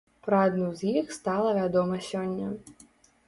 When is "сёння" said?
2.09-2.49